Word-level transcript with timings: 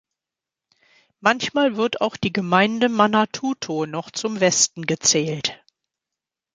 Manchmal 1.19 1.77
wird 1.77 2.01
auch 2.01 2.17
die 2.17 2.33
Gemeinde 2.33 2.89
Manatuto 2.89 3.85
noch 3.85 4.09
zum 4.09 4.39
Westen 4.39 4.87
gezählt. 4.87 5.63